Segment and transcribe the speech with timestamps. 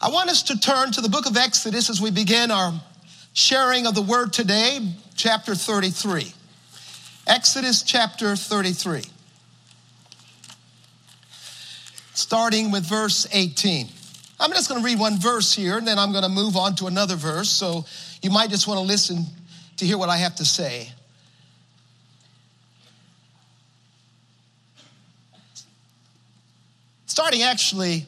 [0.00, 2.72] I want us to turn to the book of Exodus as we begin our
[3.32, 4.78] sharing of the word today,
[5.16, 6.32] chapter 33.
[7.26, 9.02] Exodus chapter 33.
[12.14, 13.88] Starting with verse 18.
[14.38, 16.76] I'm just going to read one verse here and then I'm going to move on
[16.76, 17.50] to another verse.
[17.50, 17.84] So
[18.22, 19.24] you might just want to listen
[19.78, 20.92] to hear what I have to say.
[27.06, 28.06] Starting actually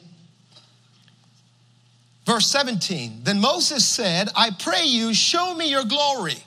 [2.31, 6.37] Verse 17 Then Moses said, I pray you, show me your glory.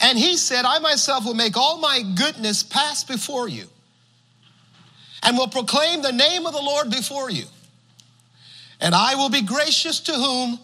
[0.00, 3.66] And he said, I myself will make all my goodness pass before you
[5.22, 7.44] and will proclaim the name of the Lord before you.
[8.80, 10.58] And I will be gracious to whom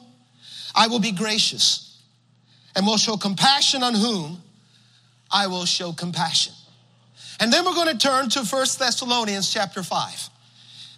[0.75, 2.01] I will be gracious,
[2.75, 4.41] and will show compassion on whom
[5.31, 6.55] I will show compassion.
[7.41, 10.31] And then we're going to turn to 1 Thessalonians chapter 5,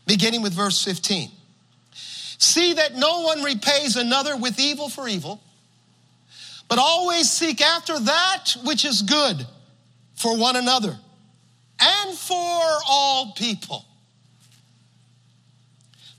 [0.06, 1.32] beginning with verse 15.
[2.44, 5.40] See that no one repays another with evil for evil,
[6.68, 9.46] but always seek after that which is good
[10.14, 10.94] for one another
[11.80, 13.86] and for all people.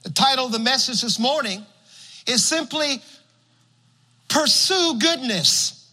[0.02, 1.64] The title of the message this morning
[2.26, 3.04] is simply
[4.28, 5.92] Pursue Goodness.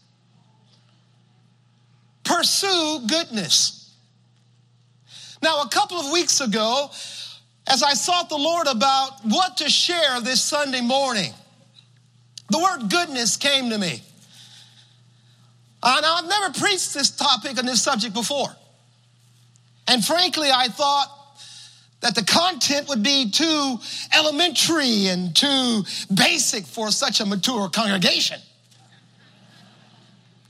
[2.24, 3.94] Pursue Goodness.
[5.42, 6.90] Now, a couple of weeks ago,
[7.66, 11.32] as I sought the Lord about what to share this Sunday morning,
[12.50, 14.02] the word goodness came to me.
[15.84, 18.48] Now, I've never preached this topic and this subject before.
[19.88, 21.08] And frankly, I thought
[22.00, 23.78] that the content would be too
[24.16, 28.40] elementary and too basic for such a mature congregation.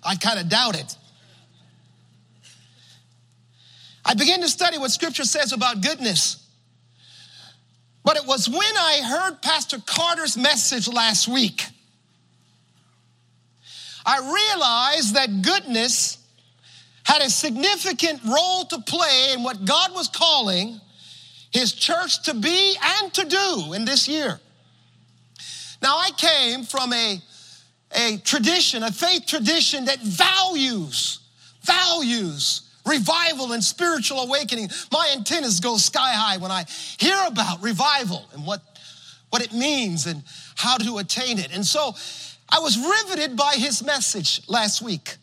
[0.02, 0.96] I kind of doubt it.
[4.04, 6.41] I began to study what Scripture says about goodness.
[8.04, 11.64] But it was when I heard Pastor Carter's message last week,
[14.04, 16.18] I realized that goodness
[17.04, 20.80] had a significant role to play in what God was calling
[21.52, 24.40] his church to be and to do in this year.
[25.80, 27.20] Now, I came from a,
[27.92, 31.20] a tradition, a faith tradition that values,
[31.62, 34.68] values revival and spiritual awakening.
[34.90, 36.64] My antennas go sky high when I
[36.98, 38.62] hear about revival and what,
[39.30, 40.22] what it means and
[40.56, 41.54] how to attain it.
[41.54, 41.94] And so
[42.48, 45.16] I was riveted by his message last week.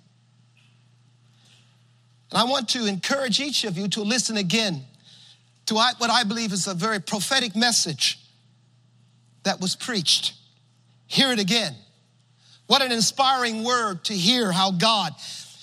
[2.32, 4.84] And I want to encourage each of you to listen again
[5.66, 8.20] to what I believe is a very prophetic message
[9.44, 10.34] that was preached.
[11.06, 11.76] Hear it again.
[12.68, 15.14] What an inspiring word to hear how God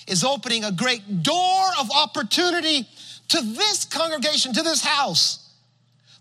[0.07, 2.89] is opening a great door of opportunity
[3.29, 5.53] to this congregation, to this house,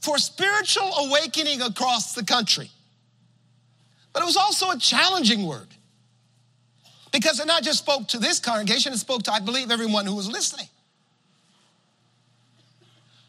[0.01, 2.69] for spiritual awakening across the country.
[4.13, 5.67] But it was also a challenging word
[7.11, 10.15] because it not just spoke to this congregation, it spoke to, I believe, everyone who
[10.15, 10.67] was listening.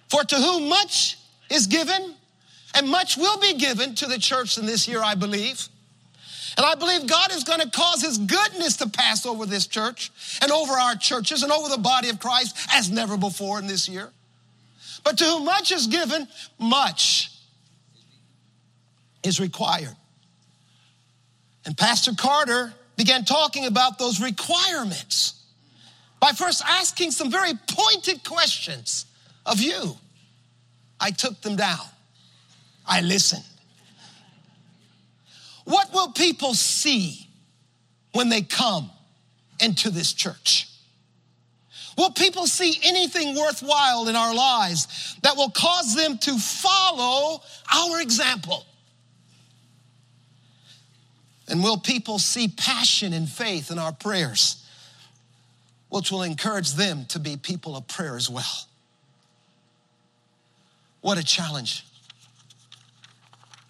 [0.09, 1.19] For to whom much
[1.51, 2.15] is given,
[2.75, 5.69] and much will be given to the church in this year, I believe.
[6.57, 10.11] And I believe God is going to cause his goodness to pass over this church
[10.41, 13.89] and over our churches and over the body of Christ as never before in this
[13.89, 14.11] year.
[15.05, 16.27] But to whom much is given,
[16.59, 17.31] much
[19.23, 19.95] is required.
[21.67, 25.45] And Pastor Carter began talking about those requirements
[26.21, 29.05] by first asking some very pointed questions
[29.45, 29.97] of you.
[30.99, 31.85] I took them down.
[32.87, 33.45] I listened.
[35.67, 37.29] What will people see
[38.13, 38.89] when they come
[39.61, 40.69] into this church?
[41.99, 47.43] Will people see anything worthwhile in our lives that will cause them to follow
[47.75, 48.65] our example?
[51.49, 54.65] And will people see passion and faith in our prayers,
[55.89, 58.69] which will encourage them to be people of prayer as well?
[61.01, 61.85] What a challenge.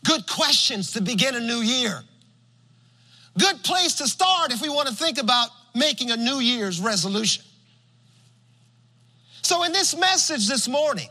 [0.06, 2.00] Good questions to begin a new year.
[3.38, 7.44] Good place to start if we want to think about making a New Year's resolution.
[9.42, 11.08] So, in this message this morning,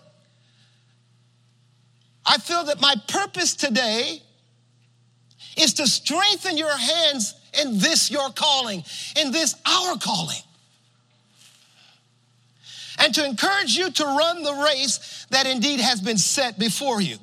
[2.26, 4.22] I feel that my purpose today
[5.58, 8.84] is to strengthen your hands in this your calling,
[9.20, 10.42] in this our calling.
[13.00, 17.18] And to encourage you to run the race that indeed has been set before you.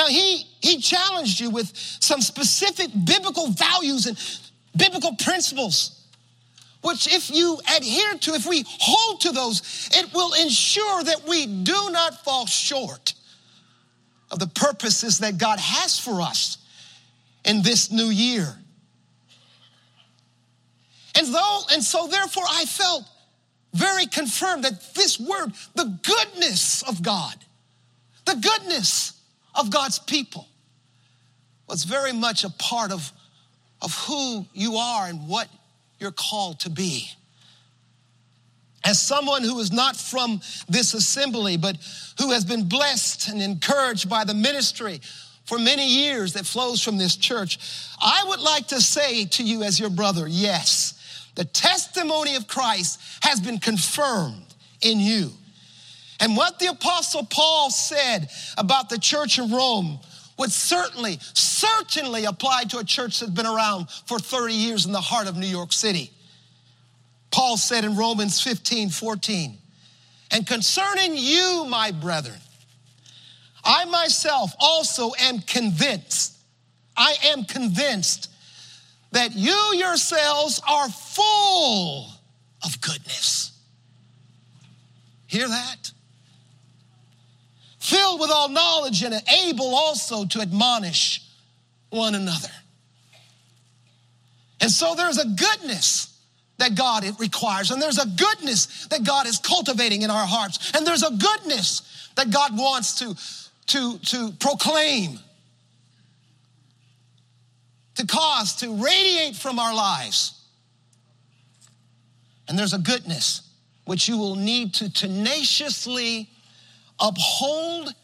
[0.00, 4.16] Now, he, he challenged you with some specific biblical values and
[4.74, 6.06] biblical principles,
[6.80, 11.44] which, if you adhere to, if we hold to those, it will ensure that we
[11.44, 13.12] do not fall short
[14.30, 16.56] of the purposes that God has for us
[17.44, 18.56] in this new year.
[21.14, 23.06] And though, and so therefore I felt
[23.74, 27.34] very confirmed that this word, the goodness of God,
[28.24, 29.19] the goodness
[29.54, 30.48] of God's people,
[31.68, 33.12] was very much a part of,
[33.80, 35.48] of who you are and what
[35.98, 37.08] you're called to be.
[38.82, 41.76] As someone who is not from this assembly, but
[42.18, 45.00] who has been blessed and encouraged by the ministry
[45.44, 47.58] for many years that flows from this church,
[48.00, 53.00] I would like to say to you as your brother, yes, the testimony of Christ
[53.22, 55.32] has been confirmed in you.
[56.20, 58.28] And what the apostle Paul said
[58.58, 59.98] about the church in Rome
[60.38, 65.00] would certainly, certainly apply to a church that's been around for 30 years in the
[65.00, 66.10] heart of New York City.
[67.30, 69.56] Paul said in Romans 15, 14,
[70.32, 72.38] and concerning you, my brethren,
[73.64, 76.36] I myself also am convinced,
[76.96, 78.30] I am convinced
[79.12, 82.06] that you yourselves are full
[82.64, 83.52] of goodness.
[85.26, 85.92] Hear that?
[87.90, 89.14] Filled with all knowledge and
[89.44, 91.22] able also to admonish
[91.88, 92.52] one another.
[94.60, 96.16] And so there's a goodness
[96.58, 100.86] that God requires, and there's a goodness that God is cultivating in our hearts, and
[100.86, 103.16] there's a goodness that God wants to,
[103.66, 105.18] to, to proclaim,
[107.96, 110.40] to cause, to radiate from our lives.
[112.48, 113.42] And there's a goodness
[113.84, 116.28] which you will need to tenaciously
[117.00, 117.94] uphold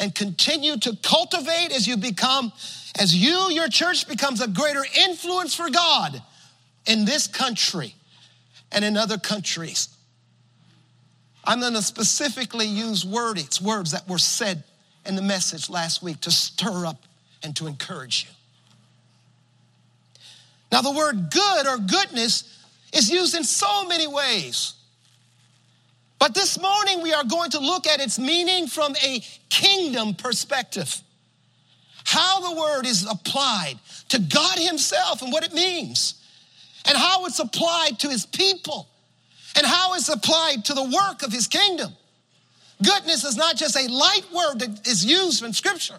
[0.00, 2.52] and continue to cultivate as you become,
[2.98, 6.22] as you, your church becomes a greater influence for God
[6.86, 7.94] in this country
[8.70, 9.88] and in other countries.
[11.44, 14.64] I'm going to specifically use words, words that were said
[15.04, 17.02] in the message last week to stir up
[17.42, 18.30] and to encourage you.
[20.70, 22.58] Now, the word good or goodness
[22.94, 24.74] is used in so many ways.
[26.22, 31.02] But this morning we are going to look at its meaning from a kingdom perspective.
[32.04, 33.80] How the word is applied
[34.10, 36.14] to God Himself and what it means
[36.84, 38.86] and how it's applied to his people
[39.56, 41.92] and how it's applied to the work of his kingdom.
[42.84, 45.98] Goodness is not just a light word that is used in scripture.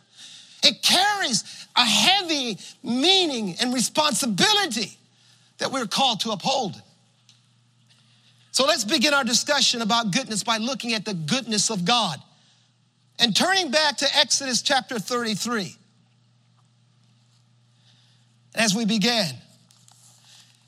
[0.63, 4.97] It carries a heavy meaning and responsibility
[5.57, 6.81] that we're called to uphold.
[8.53, 12.21] So let's begin our discussion about goodness by looking at the goodness of God.
[13.17, 15.75] And turning back to Exodus chapter 33.
[18.53, 19.33] As we began,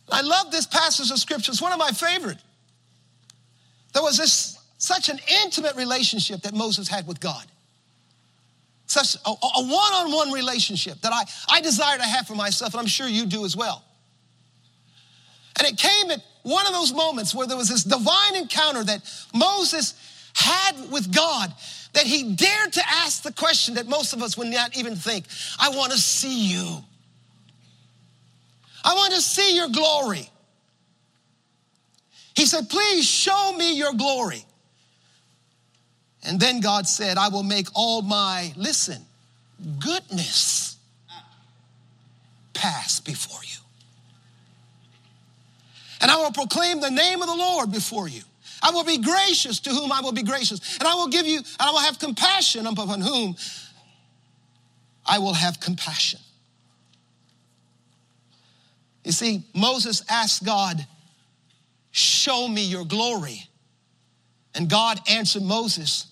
[0.09, 1.51] I love this passage of scripture.
[1.51, 2.39] It's one of my favorite.
[3.93, 7.45] There was this such an intimate relationship that Moses had with God.
[8.87, 12.87] Such a, a one-on-one relationship that I, I desire to have for myself, and I'm
[12.87, 13.83] sure you do as well.
[15.59, 19.01] And it came at one of those moments where there was this divine encounter that
[19.33, 19.95] Moses
[20.35, 21.51] had with God
[21.93, 25.25] that he dared to ask the question that most of us would not even think
[25.59, 26.83] I want to see you.
[28.83, 30.29] I want to see your glory.
[32.35, 34.45] He said, Please show me your glory.
[36.27, 39.01] And then God said, I will make all my, listen,
[39.79, 40.77] goodness
[42.53, 43.54] pass before you.
[46.05, 48.21] And I will proclaim the name of the Lord before you.
[48.61, 50.77] I will be gracious to whom I will be gracious.
[50.77, 53.35] And I will give you, and I will have compassion upon whom
[55.03, 56.19] I will have compassion.
[59.03, 60.85] You see, Moses asked God,
[61.89, 63.41] Show me your glory.
[64.53, 66.05] And God answered Moses,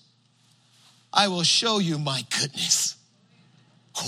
[1.12, 2.96] I will show you my goodness.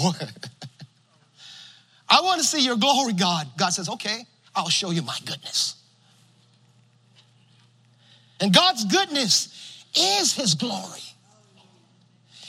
[2.08, 3.46] I want to see your glory, God.
[3.56, 5.75] God says, Okay, I'll show you my goodness.
[8.40, 11.00] And God's goodness is his glory.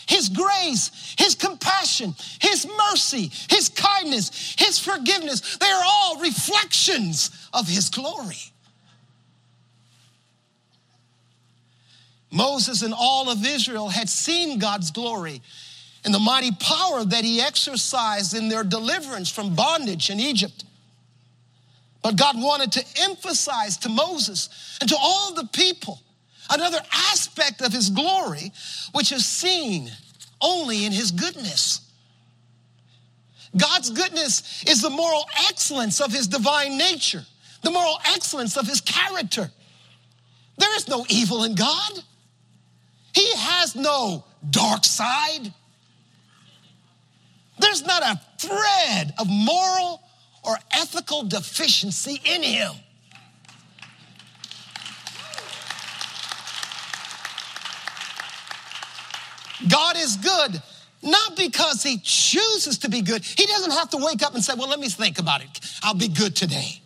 [0.08, 7.67] His grace, His compassion, His mercy, His kindness, His forgiveness, they are all reflections of
[7.67, 8.38] His glory.
[12.32, 15.41] Moses and all of Israel had seen God's glory
[16.06, 20.63] and the mighty power that He exercised in their deliverance from bondage in Egypt.
[22.08, 26.00] But God wanted to emphasize to Moses and to all the people
[26.50, 26.80] another
[27.12, 28.54] aspect of his glory,
[28.94, 29.92] which is seen
[30.40, 31.82] only in his goodness.
[33.58, 37.26] God's goodness is the moral excellence of his divine nature,
[37.62, 39.52] the moral excellence of his character.
[40.58, 41.92] There is no evil in God.
[43.14, 45.52] He has no dark side.
[47.60, 50.07] There's not a thread of moral
[50.48, 52.72] or ethical deficiency in him.
[59.70, 60.62] God is good,
[61.01, 63.24] not because he chooses to be good.
[63.24, 65.50] He doesn't have to wake up and say, Well, let me think about it.
[65.84, 66.82] I'll be good today.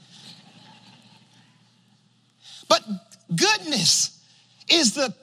[2.67, 2.81] But
[3.35, 4.23] goodness
[4.69, 5.13] is the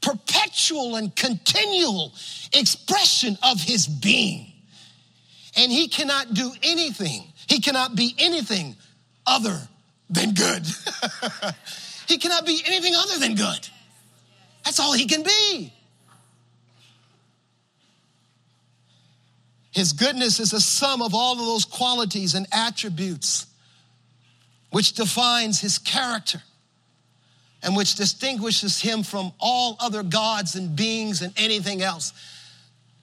[0.00, 2.12] perpetual and continual
[2.52, 4.52] expression of his being.
[5.56, 8.76] And he cannot do anything, he cannot be anything
[9.26, 9.60] other
[10.08, 10.64] than good.
[12.08, 13.68] he cannot be anything other than good.
[14.64, 15.70] That's all he can be.
[19.70, 23.44] His goodness is a sum of all of those qualities and attributes
[24.70, 26.42] which defines his character
[27.62, 32.14] and which distinguishes him from all other gods and beings and anything else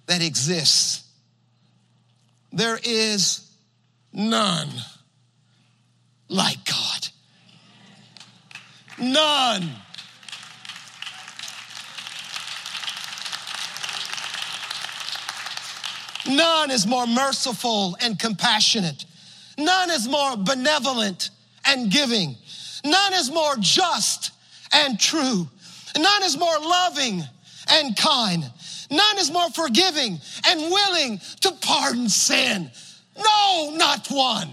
[0.08, 1.04] that exists.
[2.52, 3.46] There is
[4.14, 4.70] none
[6.28, 7.08] like God.
[9.00, 9.70] None.
[16.28, 19.06] None is more merciful and compassionate.
[19.58, 21.32] None is more benevolent
[21.66, 22.36] and giving.
[22.86, 24.32] None is more just
[24.72, 25.48] and true.
[25.98, 27.24] None is more loving
[27.70, 28.44] and kind.
[28.92, 32.72] None is more forgiving and willing to pardon sin.
[33.20, 34.50] No, not one.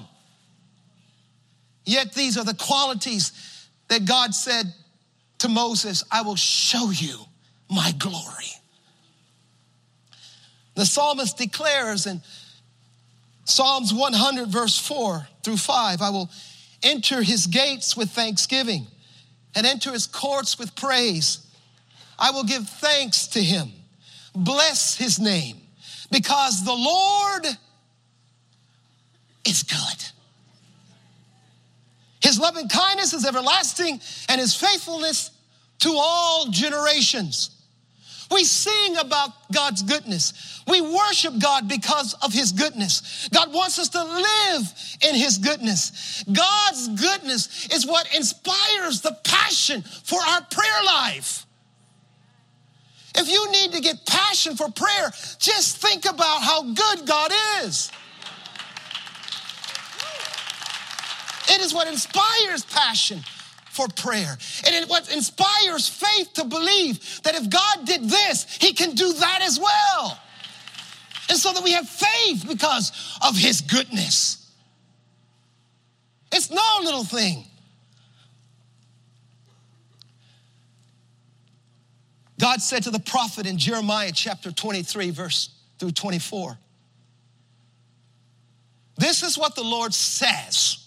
[1.84, 3.32] Yet these are the qualities
[3.88, 4.66] that God said
[5.38, 7.18] to Moses I will show you
[7.70, 8.44] my glory.
[10.74, 12.20] The psalmist declares in
[13.44, 16.30] Psalms 100, verse 4 through 5, I will
[16.82, 18.86] enter his gates with thanksgiving
[19.54, 21.46] and enter his courts with praise.
[22.18, 23.70] I will give thanks to him,
[24.34, 25.58] bless his name,
[26.10, 27.46] because the Lord
[29.46, 30.04] is good.
[32.20, 35.30] His loving kindness is everlasting, and his faithfulness
[35.80, 37.50] to all generations.
[38.30, 40.62] We sing about God's goodness.
[40.66, 43.28] We worship God because of His goodness.
[43.32, 44.72] God wants us to live
[45.08, 46.24] in His goodness.
[46.24, 51.46] God's goodness is what inspires the passion for our prayer life.
[53.14, 57.30] If you need to get passion for prayer, just think about how good God
[57.62, 57.92] is.
[61.48, 63.20] It is what inspires passion
[63.70, 64.36] for prayer.
[64.66, 69.12] And it what inspires faith to believe that if God did this, he can do
[69.12, 70.18] that as well.
[71.28, 74.50] And so that we have faith because of his goodness.
[76.32, 77.44] It's no little thing.
[82.38, 86.58] God said to the prophet in Jeremiah chapter 23, verse through 24,
[88.98, 90.85] This is what the Lord says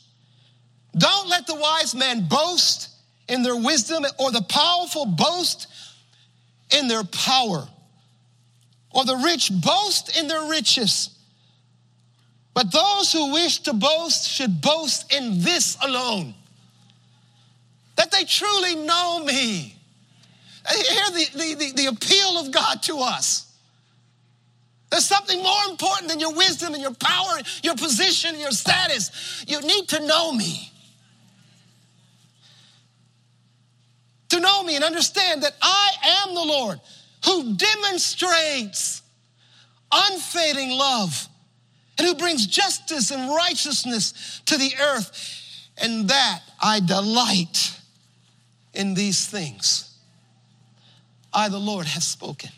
[0.99, 2.89] don't let the wise man boast
[3.27, 5.67] in their wisdom or the powerful boast
[6.71, 7.67] in their power
[8.91, 11.09] or the rich boast in their riches.
[12.53, 16.33] But those who wish to boast should boast in this alone
[17.95, 19.75] that they truly know me.
[20.69, 23.51] Hear the, the, the, the, appeal of God to us.
[24.89, 29.43] There's something more important than your wisdom and your power, your position, your status.
[29.47, 30.71] You need to know me.
[34.29, 35.91] To know me and understand that I
[36.27, 36.79] am the Lord
[37.25, 39.01] who demonstrates
[39.91, 41.27] unfading love
[41.97, 47.77] and who brings justice and righteousness to the earth, and that I delight
[48.73, 49.97] in these things.
[51.33, 52.51] I, the Lord, have spoken.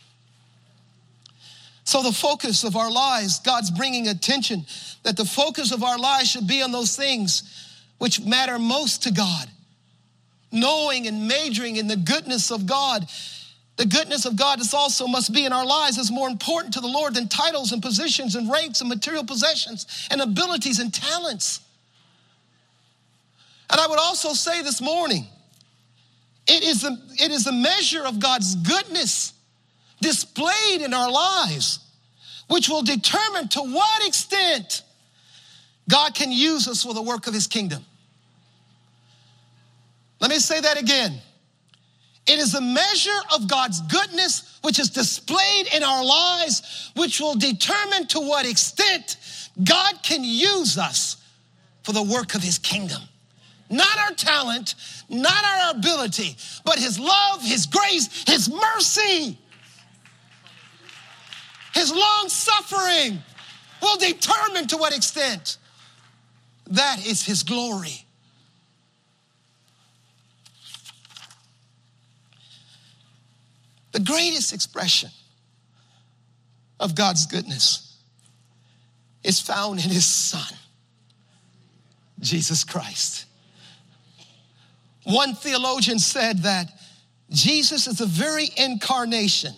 [1.83, 4.65] So, the focus of our lives, God's bringing attention
[5.03, 7.43] that the focus of our lives should be on those things
[7.97, 9.49] which matter most to God
[10.51, 13.07] knowing and majoring in the goodness of God.
[13.77, 16.81] The goodness of God is also must be in our lives is more important to
[16.81, 21.61] the Lord than titles and positions and ranks and material possessions and abilities and talents.
[23.69, 25.25] And I would also say this morning,
[26.47, 29.33] it is a, it is a measure of God's goodness
[30.01, 31.79] displayed in our lives,
[32.49, 34.83] which will determine to what extent
[35.89, 37.85] God can use us for the work of his kingdom.
[40.21, 41.19] Let me say that again.
[42.27, 47.33] It is a measure of God's goodness which is displayed in our lives, which will
[47.33, 49.17] determine to what extent
[49.63, 51.17] God can use us
[51.83, 53.01] for the work of his kingdom.
[53.71, 54.75] Not our talent,
[55.09, 59.39] not our ability, but his love, his grace, his mercy,
[61.73, 63.19] his long suffering,
[63.81, 65.57] will determine to what extent.
[66.67, 68.05] That is his glory.
[73.91, 75.09] The greatest expression
[76.79, 77.97] of God's goodness
[79.23, 80.57] is found in his son,
[82.19, 83.25] Jesus Christ.
[85.03, 86.71] One theologian said that
[87.29, 89.53] Jesus is the very incarnation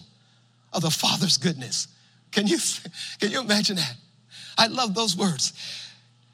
[0.71, 1.87] of the Father's goodness.
[2.31, 2.57] Can you,
[3.19, 3.95] can you imagine that?
[4.57, 5.53] I love those words.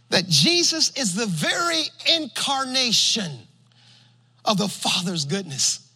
[0.10, 1.84] That Jesus is the very
[2.18, 3.32] incarnation
[4.44, 5.89] of the Father's goodness.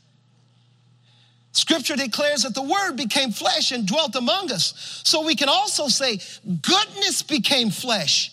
[1.54, 5.02] Scripture declares that the Word became flesh and dwelt among us.
[5.06, 6.20] So we can also say,
[6.62, 8.32] goodness became flesh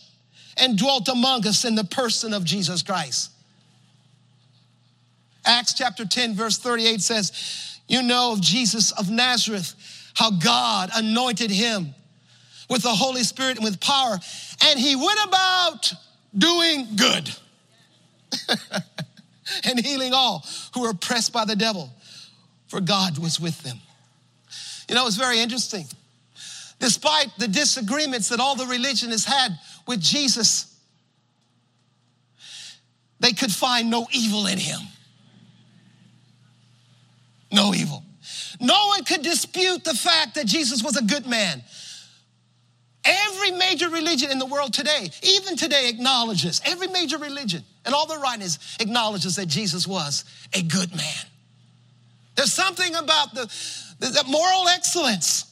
[0.56, 3.30] and dwelt among us in the person of Jesus Christ.
[5.44, 9.74] Acts chapter 10, verse 38 says, You know of Jesus of Nazareth,
[10.14, 11.94] how God anointed him
[12.70, 14.18] with the Holy Spirit and with power,
[14.64, 15.92] and he went about
[16.36, 17.30] doing good
[19.64, 21.90] and healing all who were oppressed by the devil,
[22.70, 23.78] for God was with them.
[24.88, 25.84] You know, it's very interesting.
[26.78, 30.74] Despite the disagreements that all the religion has had with Jesus,
[33.20, 34.80] they could find no evil in him
[37.52, 38.02] no evil.
[38.60, 41.62] No one could dispute the fact that Jesus was a good man.
[43.04, 48.06] Every major religion in the world today, even today, acknowledges, every major religion and all
[48.06, 51.29] the writings acknowledges that Jesus was a good man.
[52.40, 53.44] There's something about the,
[53.98, 55.44] the, moral excellence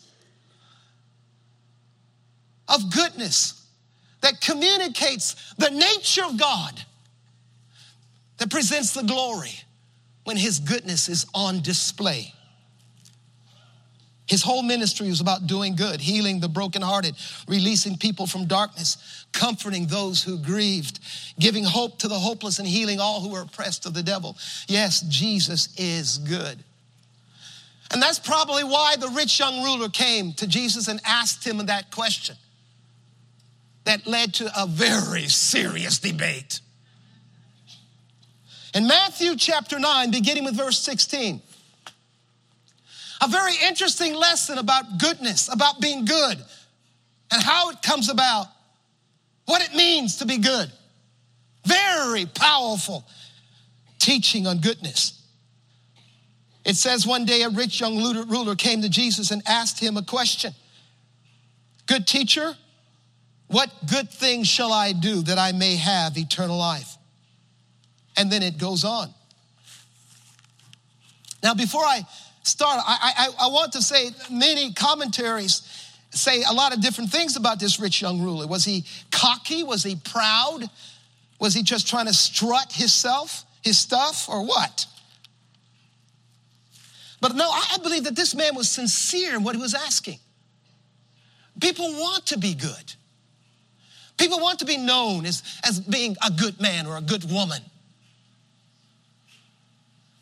[2.66, 3.62] of goodness
[4.22, 6.82] that communicates the nature of God,
[8.38, 9.52] that presents the glory
[10.24, 12.32] when his goodness is on display.
[14.26, 17.16] His whole ministry was about doing good, healing the brokenhearted,
[17.46, 21.00] releasing people from darkness, comforting those who grieved,
[21.38, 24.38] giving hope to the hopeless, and healing all who are oppressed of the devil.
[24.68, 26.64] Yes, Jesus is good.
[27.90, 31.90] And that's probably why the rich young ruler came to Jesus and asked him that
[31.90, 32.36] question
[33.84, 36.60] that led to a very serious debate.
[38.74, 41.40] In Matthew chapter 9, beginning with verse 16,
[43.22, 46.38] a very interesting lesson about goodness, about being good,
[47.32, 48.46] and how it comes about,
[49.46, 50.70] what it means to be good.
[51.66, 53.04] Very powerful
[53.98, 55.17] teaching on goodness.
[56.68, 57.96] It says one day a rich young
[58.28, 60.54] ruler came to Jesus and asked him a question
[61.86, 62.54] Good teacher,
[63.48, 66.98] what good thing shall I do that I may have eternal life?
[68.18, 69.14] and then it goes on.
[71.42, 72.00] Now, before I
[72.42, 75.62] start, I, I, I, want to say many commentaries
[76.10, 78.46] say a lot of different things about this rich young ruler.
[78.46, 79.62] Was he cocky?
[79.62, 80.68] Was he proud?
[81.38, 84.86] Was he just trying to strut himself, his stuff, or what?
[87.20, 90.18] But no, I believe that this man was sincere in what he was asking.
[91.60, 92.94] People want to be good.
[94.16, 97.62] People want to be known as, as being a good man or a good woman.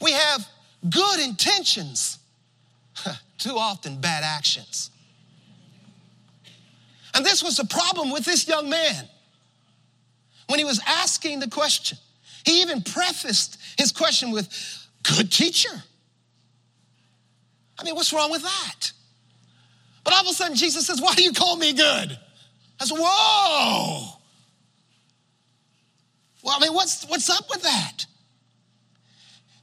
[0.00, 0.46] We have
[0.88, 2.18] good intentions,
[3.38, 4.90] too often bad actions.
[7.14, 9.08] And this was the problem with this young man.
[10.48, 11.98] When he was asking the question,
[12.44, 14.48] he even prefaced his question with,
[15.02, 15.82] Good teacher.
[17.78, 18.92] I mean, what's wrong with that?
[20.04, 22.18] But all of a sudden, Jesus says, Why do you call me good?
[22.80, 24.12] I said, Whoa.
[26.42, 28.06] Well, I mean, what's, what's up with that?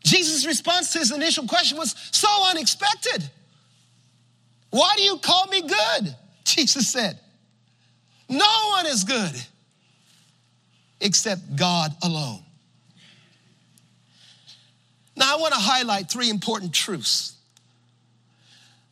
[0.04, 3.30] Jesus' response to his initial question was so unexpected.
[4.70, 6.16] Why do you call me good?
[6.44, 7.18] Jesus said,
[8.28, 9.34] No one is good
[11.00, 12.42] except God alone.
[15.16, 17.36] Now, I want to highlight three important truths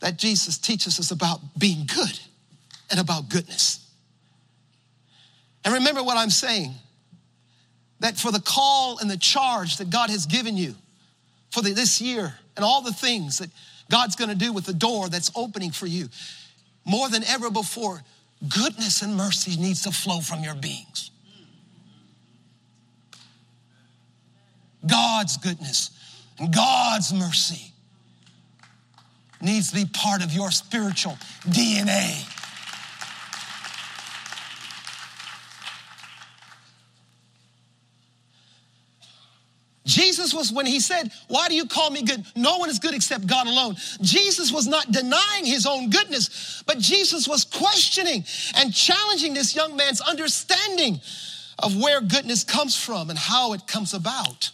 [0.02, 2.20] that Jesus teaches us about being good
[2.90, 3.80] and about goodness.
[5.64, 6.74] And remember what I'm saying
[8.00, 10.74] that for the call and the charge that God has given you,
[11.52, 13.50] for the, this year and all the things that
[13.90, 16.10] God's gonna do with the door that's opening for you.
[16.84, 18.02] More than ever before,
[18.50, 21.12] goodness and mercy needs to flow from your beings.
[24.90, 25.92] God's goodness
[26.40, 27.71] and God's mercy
[29.44, 32.28] needs to be part of your spiritual DNA.
[39.92, 42.24] Jesus was, when he said, Why do you call me good?
[42.36, 43.76] No one is good except God alone.
[44.02, 48.24] Jesus was not denying his own goodness, but Jesus was questioning
[48.56, 51.02] and challenging this young man's understanding
[51.60, 54.52] of where goodness comes from and how it comes about.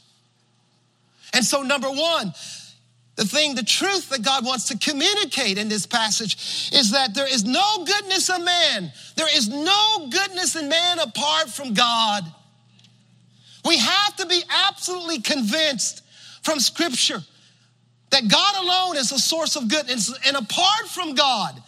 [1.33, 2.33] And so, number one,
[3.17, 7.27] the thing, the truth that God wants to communicate in this passage is that there
[7.27, 8.91] is no goodness of man.
[9.15, 12.23] There is no goodness in man apart from God.
[13.65, 16.03] We have to be absolutely convinced
[16.43, 17.23] from Scripture
[18.11, 20.15] that God alone is the source of goodness.
[20.27, 21.61] And apart from God,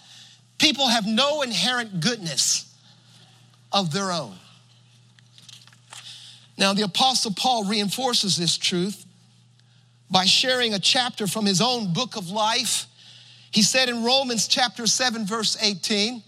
[0.60, 2.72] people have no inherent goodness
[3.72, 4.36] of their own.
[6.60, 9.04] Now, the Apostle Paul reinforces this truth
[10.10, 12.88] by sharing a chapter from his own book of life.
[13.52, 16.24] He said in Romans chapter 7, verse 18,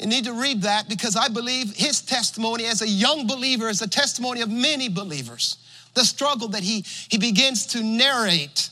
[0.00, 3.80] you need to read that because I believe his testimony as a young believer is
[3.80, 5.56] a testimony of many believers.
[5.94, 8.68] The struggle that he, he begins to narrate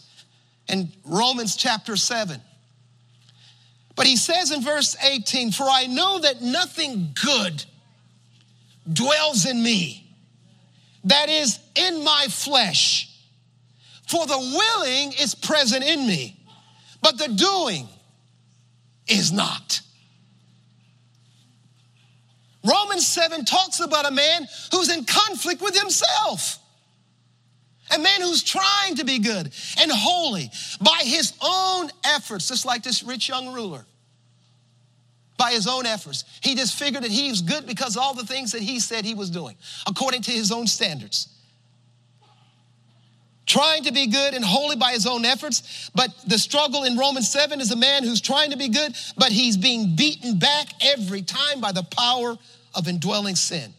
[0.68, 2.40] in Romans chapter 7.
[3.96, 7.64] But he says in verse 18, For I know that nothing good
[8.92, 10.06] dwells in me,
[11.04, 13.13] that is in my flesh.
[14.06, 16.38] For the willing is present in me,
[17.00, 17.88] but the doing
[19.06, 19.80] is not.
[22.64, 26.58] Romans 7 talks about a man who's in conflict with himself.
[27.94, 32.82] A man who's trying to be good and holy by his own efforts, just like
[32.82, 33.84] this rich young ruler.
[35.36, 36.24] By his own efforts.
[36.42, 39.14] He just figured that he was good because all the things that he said he
[39.14, 41.28] was doing, according to his own standards
[43.46, 45.90] trying to be good and holy by his own efforts.
[45.94, 49.32] But the struggle in Romans 7 is a man who's trying to be good, but
[49.32, 52.36] he's being beaten back every time by the power
[52.74, 53.72] of indwelling sin.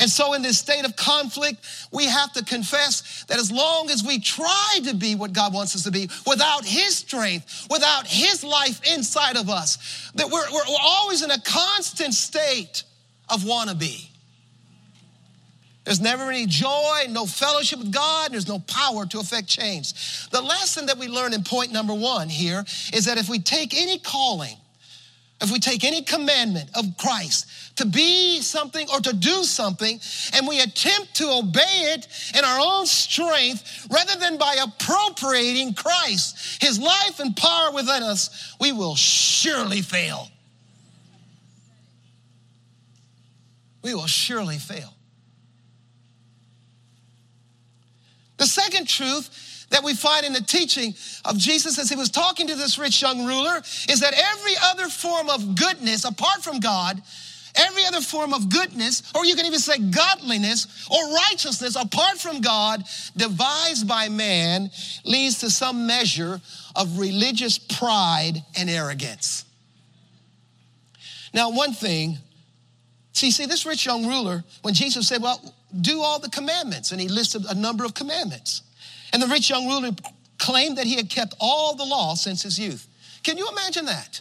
[0.00, 1.58] And so, in this state of conflict,
[1.92, 5.76] we have to confess that as long as we try to be what God wants
[5.76, 10.62] us to be, without His strength, without His life inside of us, that we're, we're,
[10.80, 12.84] always in a constant state
[13.28, 14.09] of wannabe.
[15.84, 20.28] There's never any joy, no fellowship with God, there's no power to affect change.
[20.28, 23.74] The lesson that we learn in point number one here is that if we take
[23.74, 24.56] any calling,
[25.40, 29.98] if we take any commandment of Christ to be something or to do something,
[30.34, 36.62] and we attempt to obey it in our own strength rather than by appropriating Christ,
[36.62, 40.28] his life and power within us, we will surely fail.
[43.82, 44.94] We will surely fail.
[48.40, 50.94] The second truth that we find in the teaching
[51.26, 54.88] of Jesus as he was talking to this rich young ruler is that every other
[54.88, 57.02] form of goodness apart from God,
[57.54, 62.40] every other form of goodness, or you can even say godliness or righteousness apart from
[62.40, 62.82] God,
[63.14, 64.70] devised by man,
[65.04, 66.40] leads to some measure
[66.74, 69.44] of religious pride and arrogance.
[71.34, 72.16] Now, one thing,
[73.12, 76.92] see, see, this rich young ruler, when Jesus said, Well, do all the commandments.
[76.92, 78.62] And he listed a number of commandments.
[79.12, 79.90] And the rich young ruler
[80.38, 82.86] claimed that he had kept all the law since his youth.
[83.22, 84.20] Can you imagine that?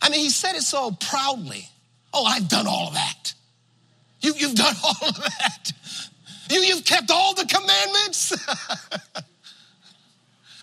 [0.00, 1.68] I mean, he said it so proudly.
[2.12, 3.34] Oh, I've done all of that.
[4.20, 5.72] You, have done all of that.
[6.50, 8.34] You, you've kept all the commandments.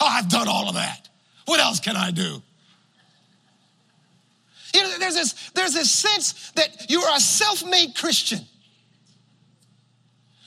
[0.02, 1.08] oh, I've done all of that.
[1.46, 2.42] What else can I do?
[5.00, 8.40] There's this, there's this sense that you are a self-made Christian.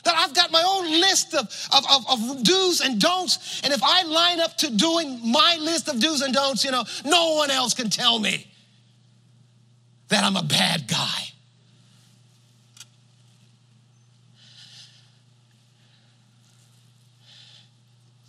[0.04, 3.82] That I've got my own list of, of, of, of do's and don'ts, and if
[3.82, 7.50] I line up to doing my list of do's and don'ts, you know, no one
[7.50, 8.46] else can tell me
[10.08, 11.28] that I'm a bad guy.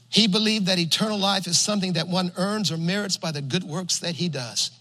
[0.10, 3.64] He believed that eternal life is something that one earns or merits by the good
[3.64, 4.72] works that he does.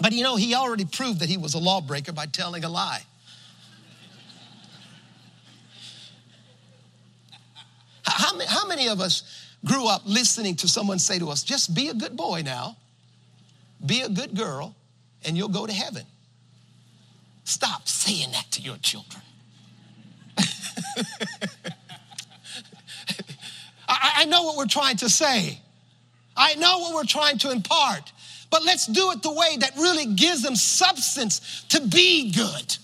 [0.00, 3.02] But you know, he already proved that he was a lawbreaker by telling a lie.
[8.04, 9.22] How many, how many of us
[9.64, 12.76] grew up listening to someone say to us, just be a good boy now,
[13.84, 14.74] be a good girl,
[15.24, 16.04] and you'll go to heaven?
[17.44, 19.22] Stop saying that to your children.
[23.88, 25.58] I, I know what we're trying to say.
[26.36, 28.12] I know what we're trying to impart
[28.50, 32.76] but let's do it the way that really gives them substance to be good.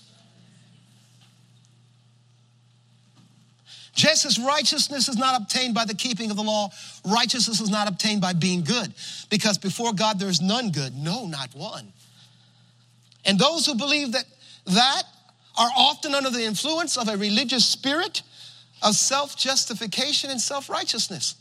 [3.93, 6.69] Just as righteousness is not obtained by the keeping of the law,
[7.05, 8.93] righteousness is not obtained by being good.
[9.29, 11.93] Because before God there is none good, no, not one.
[13.23, 14.25] And those who believe that
[14.65, 15.03] that
[15.57, 18.21] are often under the influence of a religious spirit
[18.83, 21.35] of self justification and self righteousness.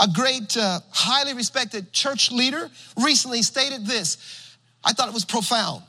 [0.00, 4.56] A great, uh, highly respected church leader recently stated this.
[4.84, 5.82] I thought it was profound.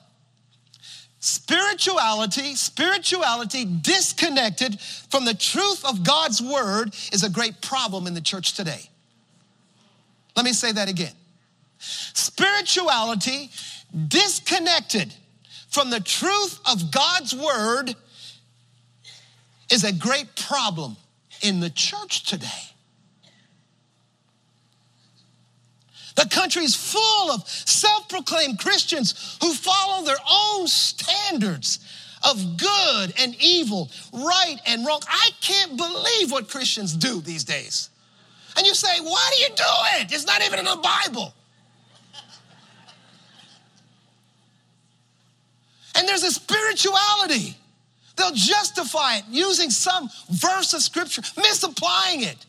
[1.20, 8.22] Spirituality, spirituality disconnected from the truth of God's word is a great problem in the
[8.22, 8.90] church today.
[10.36, 11.14] Let me say that again.
[11.80, 13.50] Spirituality
[14.08, 15.14] disconnected
[15.70, 17.96] from the truth of God's word
[19.72, 20.96] is a great problem
[21.42, 22.75] in the church today.
[26.16, 31.80] The country is full of self proclaimed Christians who follow their own standards
[32.28, 35.02] of good and evil, right and wrong.
[35.08, 37.90] I can't believe what Christians do these days.
[38.58, 40.14] And you say, why do you do it?
[40.14, 41.34] It's not even in the Bible.
[45.98, 47.56] And there's a spirituality.
[48.16, 52.46] They'll justify it using some verse of scripture, misapplying it.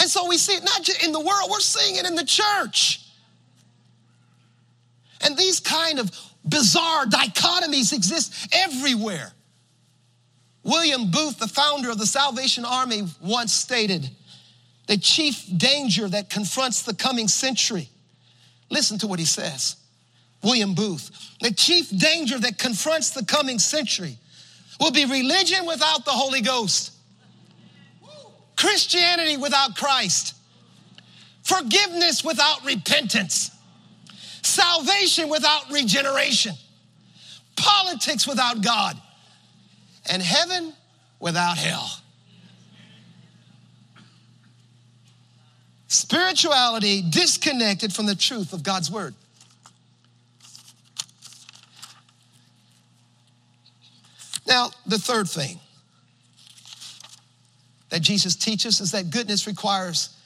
[0.00, 2.24] And so we see it not just in the world, we're seeing it in the
[2.24, 3.00] church.
[5.20, 6.10] And these kind of
[6.44, 9.32] bizarre dichotomies exist everywhere.
[10.64, 14.08] William Booth, the founder of the Salvation Army, once stated
[14.86, 17.88] the chief danger that confronts the coming century.
[18.70, 19.76] Listen to what he says.
[20.42, 24.16] William Booth, the chief danger that confronts the coming century
[24.80, 26.92] will be religion without the Holy Ghost,
[28.62, 30.36] Christianity without Christ,
[31.42, 33.50] forgiveness without repentance,
[34.42, 36.54] salvation without regeneration,
[37.56, 38.96] politics without God,
[40.08, 40.72] and heaven
[41.18, 41.90] without hell.
[45.88, 49.16] Spirituality disconnected from the truth of God's word.
[54.46, 55.58] Now, the third thing
[57.92, 60.16] that Jesus teaches is that goodness requires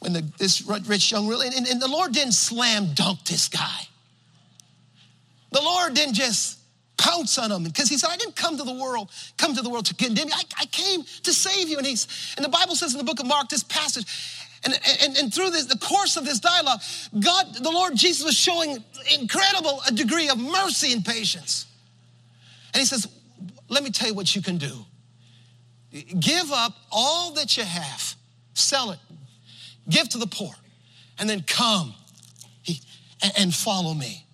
[0.00, 3.82] when the, this rich young ruler, and, and the Lord didn't slam dunk this guy.
[5.52, 6.58] The Lord didn't just
[6.98, 9.70] pounce on him because he said, I didn't come to the world, come to the
[9.70, 10.34] world to condemn you.
[10.34, 11.78] I, I came to save you.
[11.78, 14.04] And he's, and the Bible says in the book of Mark, this passage,
[14.64, 16.80] and, and, and through this, the course of this dialogue,
[17.20, 18.82] God, the Lord Jesus was showing
[19.16, 21.66] incredible a degree of mercy and patience.
[22.74, 23.06] And he says,
[23.68, 24.84] let me tell you what you can do.
[25.92, 28.14] Give up all that you have,
[28.54, 28.98] sell it,
[29.88, 30.52] give to the poor,
[31.18, 31.94] and then come
[33.38, 34.26] and follow me.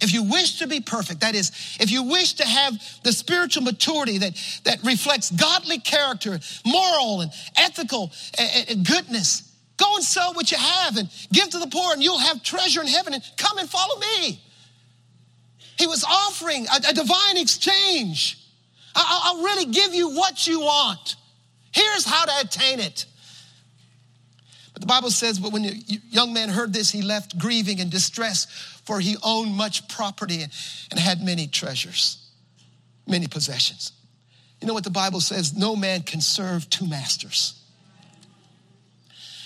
[0.00, 3.62] If you wish to be perfect, that is, if you wish to have the spiritual
[3.62, 10.50] maturity that, that reflects godly character, moral and ethical and goodness, go and sell what
[10.50, 13.14] you have and give to the poor, and you'll have treasure in heaven.
[13.14, 14.40] And come and follow me.
[15.78, 18.38] He was offering a, a divine exchange.
[18.94, 21.16] I'll, I'll really give you what you want.
[21.72, 23.06] Here's how to attain it.
[24.72, 27.90] But the Bible says, but when the young man heard this, he left grieving and
[27.90, 28.46] distress,
[28.84, 32.18] for he owned much property and had many treasures,
[33.06, 33.92] many possessions.
[34.60, 35.56] You know what the Bible says?
[35.56, 37.60] No man can serve two masters.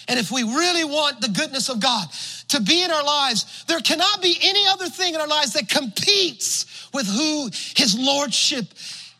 [0.08, 2.08] And if we really want the goodness of God
[2.48, 5.68] to be in our lives, there cannot be any other thing in our lives that
[5.68, 8.64] competes with who his lordship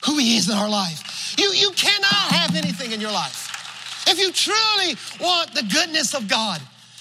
[0.04, 1.34] who He is in our life.
[1.38, 6.28] You, you cannot have anything in your life if you truly want the goodness of
[6.28, 6.60] God.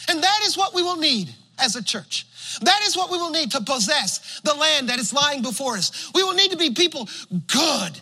[0.09, 1.29] And that is what we will need
[1.59, 2.25] as a church.
[2.61, 6.11] That is what we will need to possess the land that is lying before us.
[6.13, 7.07] We will need to be people
[7.47, 7.99] good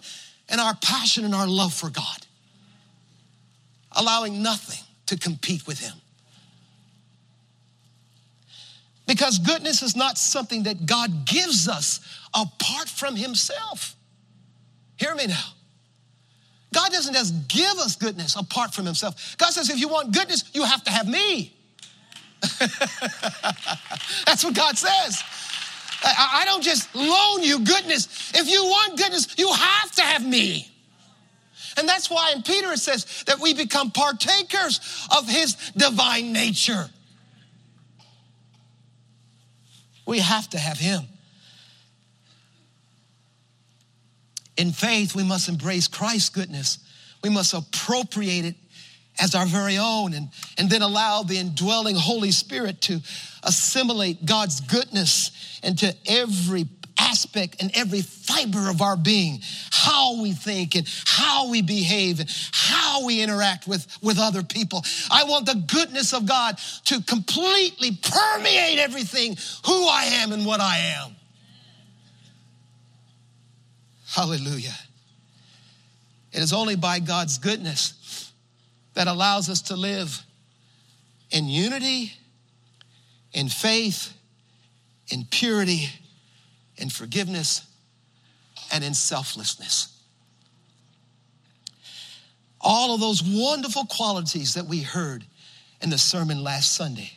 [0.52, 2.26] in our passion and our love for God,
[3.92, 5.94] allowing nothing to compete with Him.
[9.08, 12.00] Because goodness is not something that God gives us
[12.34, 13.95] apart from Himself.
[14.98, 15.44] Hear me now.
[16.74, 19.36] God doesn't just give us goodness apart from Himself.
[19.38, 21.54] God says, if you want goodness, you have to have me.
[24.26, 25.24] That's what God says.
[26.04, 28.32] I don't just loan you goodness.
[28.36, 30.70] If you want goodness, you have to have me.
[31.78, 36.90] And that's why in Peter it says that we become partakers of his divine nature.
[40.06, 41.04] We have to have him.
[44.58, 46.80] In faith, we must embrace Christ's goodness.
[47.24, 48.56] We must appropriate it
[49.20, 53.00] as our very own and, and then allow the indwelling Holy Spirit to
[53.44, 56.66] assimilate God's goodness into every
[56.98, 59.40] aspect and every fiber of our being,
[59.72, 64.84] how we think and how we behave and how we interact with, with other people.
[65.12, 70.60] I want the goodness of God to completely permeate everything, who I am and what
[70.60, 71.16] I am.
[74.16, 74.78] Hallelujah.
[76.32, 78.32] It is only by God's goodness
[78.94, 80.22] that allows us to live
[81.32, 82.14] in unity,
[83.34, 84.14] in faith,
[85.10, 85.90] in purity,
[86.78, 87.68] in forgiveness,
[88.72, 90.00] and in selflessness.
[92.62, 95.26] All of those wonderful qualities that we heard
[95.82, 97.12] in the sermon last Sunday.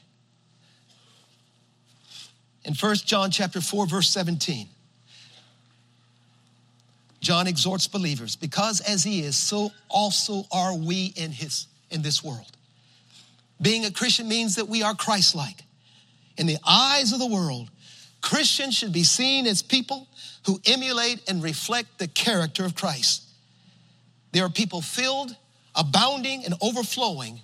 [2.64, 4.68] In 1 John chapter 4 verse 17,
[7.20, 12.22] John exhorts believers, because as he is, so also are we in his in this
[12.22, 12.52] world.
[13.60, 15.64] Being a Christian means that we are Christ-like.
[16.36, 17.70] In the eyes of the world,
[18.20, 20.06] Christians should be seen as people
[20.46, 23.24] who emulate and reflect the character of Christ.
[24.32, 25.34] They are people filled,
[25.74, 27.40] abounding, and overflowing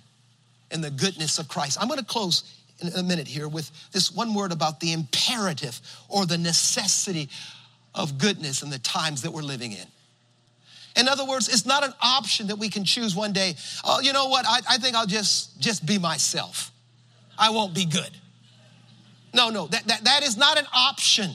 [0.71, 1.77] in the goodness of Christ.
[1.81, 2.43] I'm going to close
[2.79, 7.29] in a minute here with this one word about the imperative or the necessity
[7.95, 9.87] of goodness in the times that we're living in.
[10.95, 13.55] In other words, it's not an option that we can choose one day.
[13.83, 14.45] Oh, you know what?
[14.47, 16.71] I, I think I'll just, just be myself.
[17.37, 18.11] I won't be good.
[19.33, 21.31] No, no, that, that, that is not an option.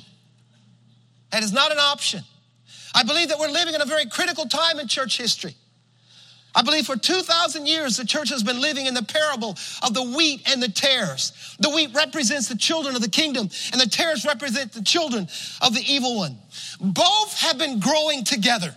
[1.31, 2.23] That is not an option.
[2.95, 5.55] I believe that we're living in a very critical time in church history.
[6.55, 10.03] I believe for 2,000 years, the church has been living in the parable of the
[10.03, 11.57] wheat and the tares.
[11.61, 15.29] The wheat represents the children of the kingdom, and the tares represent the children
[15.63, 16.39] of the evil one.
[16.81, 18.77] Both have been growing together.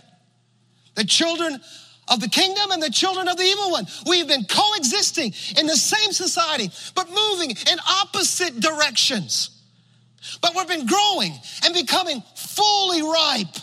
[0.94, 1.60] The children
[2.08, 3.86] of the kingdom and the children of the evil one.
[4.06, 9.50] We've been coexisting in the same society, but moving in opposite directions.
[10.40, 11.32] But we've been growing
[11.64, 13.56] and becoming fully ripe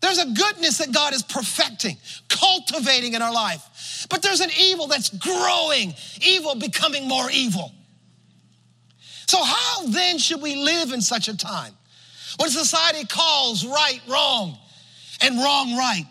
[0.00, 1.96] there's a goodness that God is perfecting,
[2.28, 4.06] cultivating in our life.
[4.08, 7.72] But there's an evil that's growing, evil becoming more evil.
[9.26, 11.72] So, how then should we live in such a time
[12.38, 14.58] when society calls right wrong
[15.20, 16.04] and wrong right?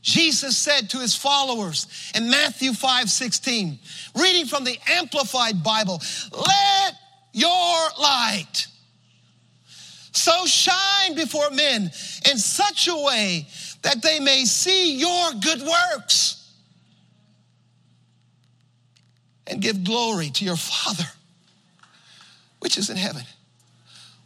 [0.00, 3.78] Jesus said to his followers in Matthew 5 16,
[4.16, 6.00] reading from the Amplified Bible,
[6.32, 6.94] let
[7.32, 8.66] your light
[10.16, 11.90] so shine before men
[12.30, 13.46] in such a way
[13.82, 16.52] that they may see your good works
[19.46, 21.04] and give glory to your Father,
[22.60, 23.22] which is in heaven.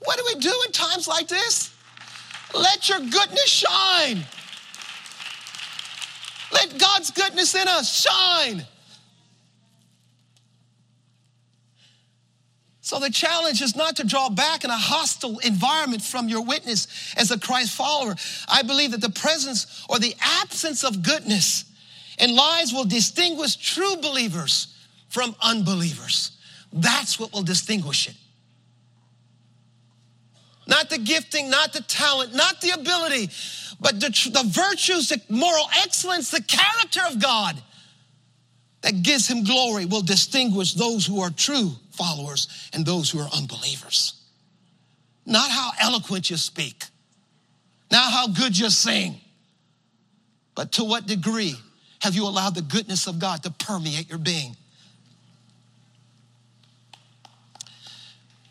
[0.05, 1.75] What do we do in times like this?
[2.55, 4.25] Let your goodness shine.
[6.53, 8.65] Let God's goodness in us shine.
[12.89, 17.13] So the challenge is not to draw back in a hostile environment from your witness
[17.19, 18.15] as a Christ follower.
[18.49, 21.67] I believe that the presence or the absence of goodness
[22.19, 24.75] and lies will distinguish true believers
[25.11, 26.31] from unbelievers.
[26.73, 28.15] That's what will distinguish it.
[30.67, 33.29] Not the gifting, not the talent, not the ability,
[33.83, 37.55] but the, the virtues, the moral excellence, the character of God
[38.81, 43.29] that gives him glory will distinguish those who are true followers and those who are
[43.37, 44.15] unbelievers.
[45.27, 46.85] Not how eloquent you speak,
[47.91, 49.21] not how good you sing,
[50.55, 51.57] but to what degree
[52.01, 54.57] have you allowed the goodness of God to permeate your being?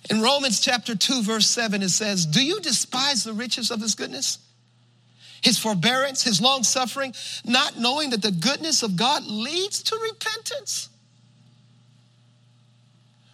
[0.10, 3.95] In Romans chapter 2, verse 7, it says, Do you despise the riches of his
[3.95, 4.39] goodness?
[5.41, 7.13] his forbearance, his long suffering,
[7.45, 10.89] not knowing that the goodness of God leads to repentance.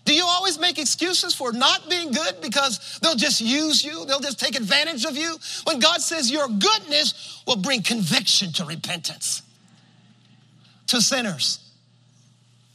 [0.05, 4.05] Do you always make excuses for not being good because they'll just use you?
[4.05, 5.37] They'll just take advantage of you?
[5.63, 9.41] When God says your goodness will bring conviction to repentance,
[10.87, 11.59] to sinners.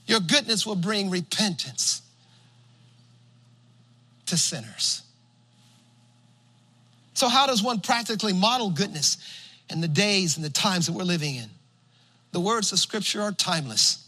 [0.07, 2.01] Your goodness will bring repentance
[4.27, 5.03] to sinners.
[7.13, 9.19] So, how does one practically model goodness
[9.69, 11.51] in the days and the times that we're living in?
[12.33, 14.08] The words of Scripture are timeless.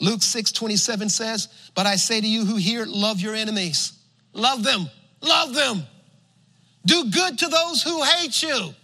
[0.00, 3.92] Luke 6 27 says, But I say to you who hear, love your enemies.
[4.32, 4.88] Love them.
[5.20, 5.82] Love them.
[6.86, 8.74] Do good to those who hate you.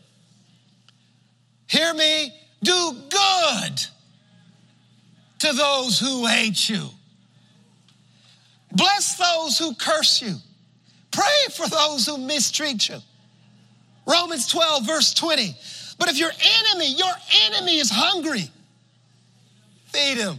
[1.67, 2.35] Hear me?
[2.63, 3.81] Do good
[5.41, 6.89] to those who hate you.
[8.73, 10.35] Bless those who curse you.
[11.13, 12.99] Pray for those who mistreat you.
[14.07, 15.55] Romans 12, verse 20.
[15.99, 17.13] But if your enemy, your
[17.47, 18.51] enemy is hungry,
[19.87, 20.39] feed him.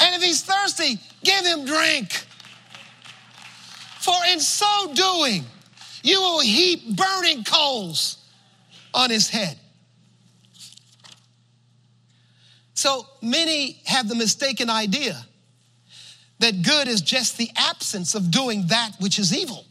[0.00, 2.12] And if he's thirsty, give him drink.
[4.00, 5.44] For in so doing,
[6.02, 8.16] you will heap burning coals
[8.94, 9.58] on his head.
[12.74, 15.26] So many have the mistaken idea
[16.38, 19.66] that good is just the absence of doing that which is evil.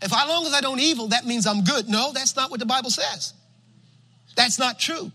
[0.00, 1.88] if as long as I don't evil, that means I'm good.
[1.88, 3.34] No, that's not what the Bible says.
[4.34, 5.12] That's not true.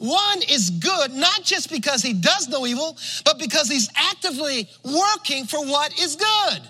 [0.00, 5.44] One is good not just because he does no evil, but because he's actively working
[5.44, 6.62] for what is good.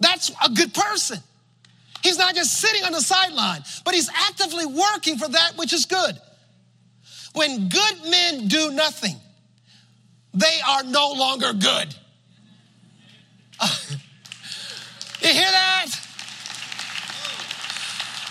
[0.00, 1.18] That's a good person.
[2.02, 5.86] He's not just sitting on the sideline, but he's actively working for that which is
[5.86, 6.20] good.
[7.32, 9.16] When good men do nothing,
[10.34, 11.94] they are no longer good.
[15.22, 15.86] you hear that?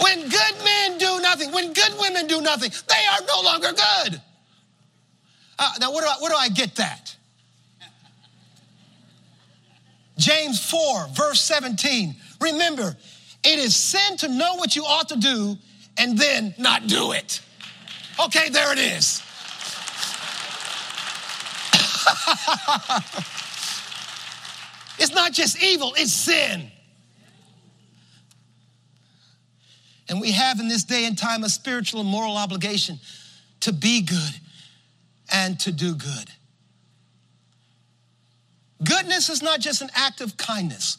[0.03, 4.21] When good men do nothing, when good women do nothing, they are no longer good.
[5.57, 7.15] Uh, now, where do, I, where do I get that?
[10.17, 12.17] James 4, verse 17.
[12.41, 12.97] Remember,
[13.45, 15.57] it is sin to know what you ought to do
[15.97, 17.39] and then not do it.
[18.25, 19.21] Okay, there it is.
[24.99, 26.72] it's not just evil, it's sin.
[30.09, 32.99] And we have in this day and time a spiritual and moral obligation
[33.61, 34.33] to be good
[35.31, 36.29] and to do good.
[38.83, 40.97] Goodness is not just an act of kindness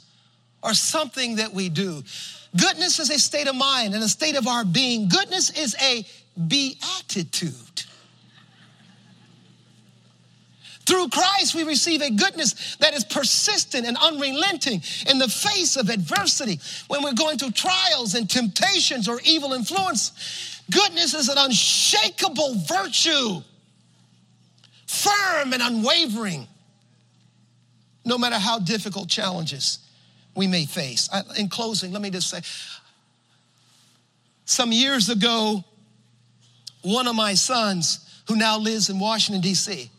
[0.63, 2.03] or something that we do.
[2.59, 5.09] Goodness is a state of mind and a state of our being.
[5.09, 6.07] Goodness is a
[6.49, 7.74] beatitude.
[10.87, 15.89] Through Christ, we receive a goodness that is persistent and unrelenting in the face of
[15.89, 16.61] adversity.
[16.89, 23.43] When we're going through trials and temptations or evil influence, goodness is an unshakable virtue,
[24.87, 26.47] firm and unwavering,
[28.05, 29.79] no matter how difficult challenges
[30.35, 31.09] we may face.
[31.39, 32.41] In closing, let me just say
[34.45, 35.65] some years ago,
[36.83, 39.91] one of my sons, who now lives in Washington, D.C.,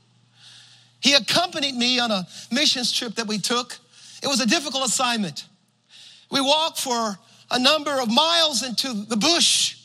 [1.01, 3.77] he accompanied me on a missions trip that we took.
[4.23, 5.45] It was a difficult assignment.
[6.31, 7.17] We walked for
[7.51, 9.77] a number of miles into the bush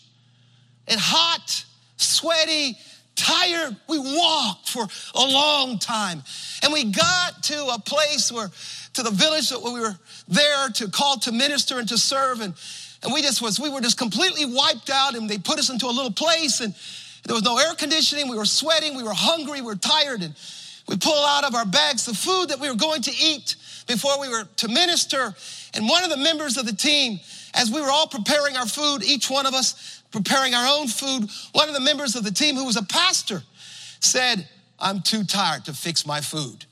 [0.88, 1.64] and hot,
[1.96, 2.76] sweaty,
[3.16, 3.76] tired.
[3.88, 6.22] We walked for a long time.
[6.62, 8.50] And we got to a place where,
[8.94, 9.96] to the village that we were
[10.28, 12.40] there to call to minister and to serve.
[12.40, 12.54] And,
[13.02, 15.86] and we just was, we were just completely wiped out and they put us into
[15.86, 16.74] a little place and
[17.24, 18.28] there was no air conditioning.
[18.28, 18.96] We were sweating.
[18.96, 19.60] We were hungry.
[19.60, 20.22] We were tired.
[20.22, 20.34] And
[20.88, 23.56] we pull out of our bags the food that we were going to eat
[23.86, 25.34] before we were to minister.
[25.74, 27.20] And one of the members of the team,
[27.54, 31.28] as we were all preparing our food, each one of us preparing our own food,
[31.52, 33.42] one of the members of the team who was a pastor
[34.00, 36.64] said, I'm too tired to fix my food.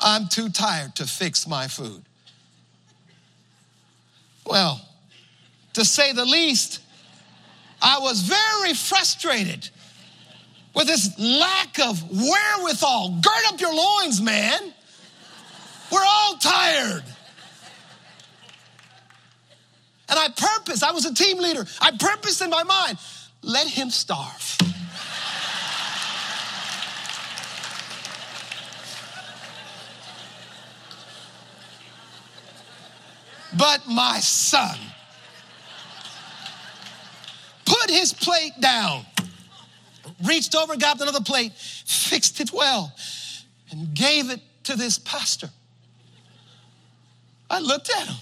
[0.00, 2.02] I'm too tired to fix my food.
[4.44, 4.80] Well,
[5.74, 6.80] to say the least,
[7.80, 9.70] I was very frustrated
[10.74, 13.20] with this lack of wherewithal.
[13.22, 14.60] Gird up your loins, man.
[15.90, 17.04] We're all tired.
[20.08, 21.64] And I purpose, I was a team leader.
[21.80, 22.98] I purposed in my mind,
[23.42, 24.58] let him starve.
[33.56, 34.76] but my son
[37.64, 39.06] put his plate down
[40.22, 42.92] reached over, grabbed another plate, fixed it well,
[43.70, 45.50] and gave it to this pastor.
[47.50, 48.16] I looked at him.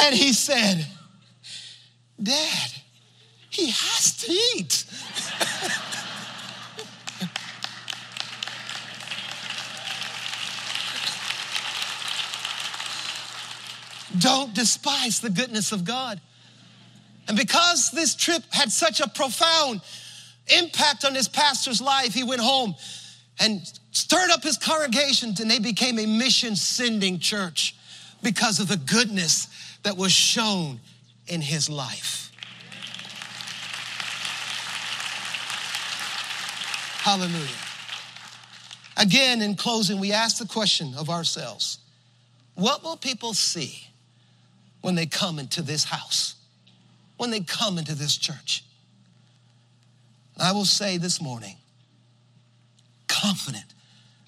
[0.00, 0.86] and he said,
[2.22, 2.70] Dad,
[3.50, 4.84] he has to eat.
[14.18, 16.20] Don't despise the goodness of God.
[17.28, 19.80] And because this trip had such a profound
[20.58, 22.74] impact on this pastor's life, he went home
[23.40, 23.60] and
[23.92, 27.74] stirred up his congregation, and they became a mission sending church
[28.22, 29.48] because of the goodness
[29.82, 30.80] that was shown
[31.26, 32.30] in his life.
[36.98, 37.48] Hallelujah.
[38.96, 41.78] Again, in closing, we ask the question of ourselves
[42.54, 43.88] what will people see
[44.80, 46.36] when they come into this house?
[47.16, 48.64] When they come into this church.
[50.38, 51.56] I will say this morning,
[53.06, 53.66] confident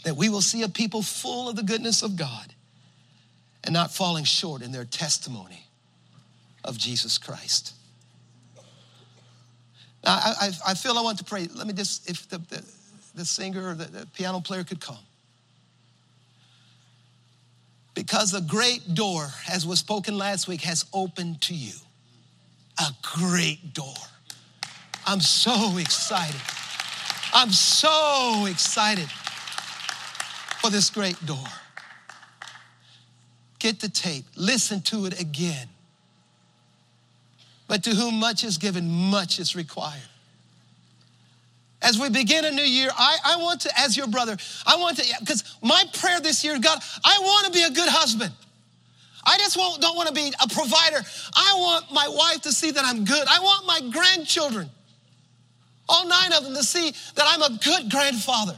[0.05, 2.55] that we will see a people full of the goodness of God
[3.64, 5.66] and not falling short in their testimony
[6.64, 7.74] of Jesus Christ.
[10.05, 11.49] Now, I, I, feel I want to pray.
[11.53, 12.64] Let me just, if the, the,
[13.16, 14.99] the singer or the, the piano player could come.
[17.95, 21.72] Because a great door, as was spoken last week, has opened to you
[22.87, 23.95] a great door.
[25.07, 26.41] I'm so excited.
[27.32, 29.09] I'm so excited.
[30.61, 31.47] for this great door.
[33.61, 35.68] Get the tape, listen to it again.
[37.68, 40.01] But to whom much is given, much is required.
[41.82, 44.97] As we begin a new year, I, I want to, as your brother, I want
[44.99, 48.32] to, because my prayer this year, God, I want to be a good husband.
[49.26, 51.04] I just don't want to be a provider.
[51.34, 53.26] I want my wife to see that I'm good.
[53.28, 54.70] I want my grandchildren,
[55.88, 58.56] all nine of them, to see that I'm a good grandfather.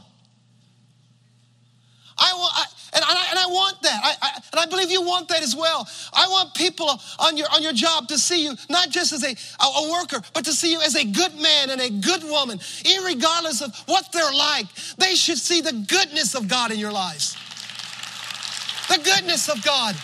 [2.21, 4.01] I want, I, and, I, and I want that.
[4.03, 5.87] I, I, and I believe you want that as well.
[6.13, 9.35] I want people on your, on your job to see you not just as a,
[9.63, 12.59] a worker, but to see you as a good man and a good woman,
[13.05, 14.65] regardless of what they're like.
[14.97, 17.37] They should see the goodness of God in your lives.
[18.89, 19.95] The goodness of God.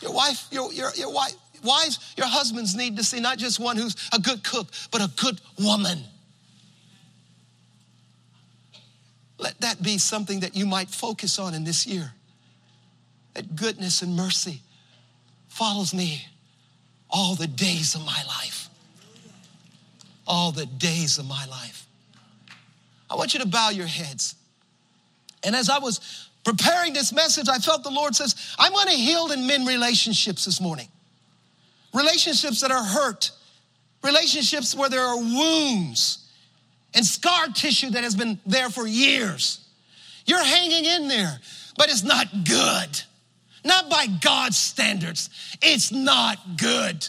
[0.00, 3.76] Your wife, your, your, your wife, wives, your husbands need to see not just one
[3.76, 5.98] who's a good cook, but a good woman.
[9.38, 12.12] Let that be something that you might focus on in this year.
[13.34, 14.62] That goodness and mercy
[15.48, 16.26] follows me
[17.10, 18.68] all the days of my life.
[20.26, 21.86] All the days of my life.
[23.10, 24.34] I want you to bow your heads.
[25.44, 28.94] And as I was preparing this message, I felt the Lord says, I'm going to
[28.94, 30.86] heal and mend relationships this morning.
[31.92, 33.32] Relationships that are hurt,
[34.04, 36.30] relationships where there are wounds
[36.94, 39.66] and scar tissue that has been there for years.
[40.24, 41.36] You're hanging in there,
[41.76, 43.02] but it's not good.
[43.64, 45.30] Not by God's standards.
[45.60, 47.08] It's not good.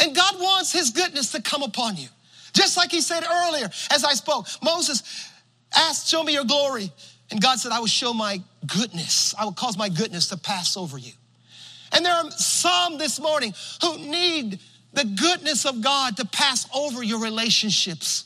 [0.00, 2.06] And God wants His goodness to come upon you.
[2.52, 5.02] Just like He said earlier as I spoke, Moses
[5.76, 6.92] asked, Show me your glory.
[7.30, 9.34] And God said, I will show my goodness.
[9.38, 11.12] I will cause my goodness to pass over you.
[11.92, 14.60] And there are some this morning who need
[14.92, 18.24] the goodness of God to pass over your relationships,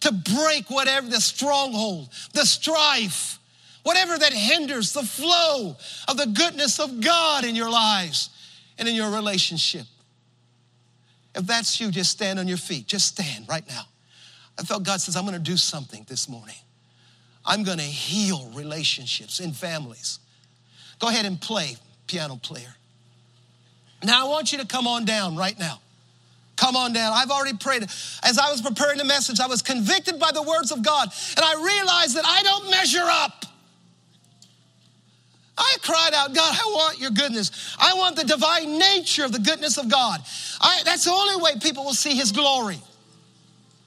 [0.00, 3.38] to break whatever the stronghold, the strife,
[3.82, 5.76] whatever that hinders the flow
[6.08, 8.30] of the goodness of God in your lives
[8.78, 9.86] and in your relationship.
[11.34, 12.86] If that's you, just stand on your feet.
[12.86, 13.82] Just stand right now.
[14.58, 16.56] I felt God says, I'm going to do something this morning.
[17.46, 20.18] I'm going to heal relationships in families.
[20.98, 21.76] Go ahead and play,
[22.06, 22.74] piano player.
[24.02, 25.80] Now I want you to come on down right now.
[26.56, 27.12] Come on down.
[27.14, 27.82] I've already prayed.
[27.82, 31.44] As I was preparing the message, I was convicted by the words of God, and
[31.44, 33.44] I realized that I don't measure up.
[35.58, 37.74] I cried out, God, I want your goodness.
[37.78, 40.20] I want the divine nature of the goodness of God.
[40.60, 42.78] I, that's the only way people will see his glory.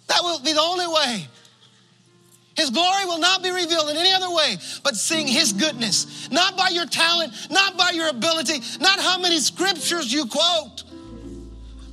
[0.08, 1.28] That will be the only way.
[2.60, 6.30] His glory will not be revealed in any other way but seeing His goodness.
[6.30, 10.84] Not by your talent, not by your ability, not how many scriptures you quote,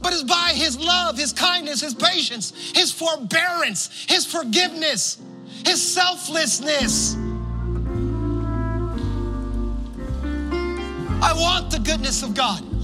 [0.03, 5.19] but it's by His love, His kindness, His patience, His forbearance, His forgiveness,
[5.65, 7.15] His selflessness.
[11.23, 12.76] I want the goodness of God.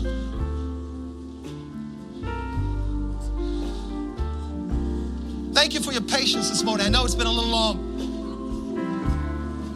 [5.53, 6.87] Thank you for your patience this morning.
[6.87, 7.91] I know it's been a little long.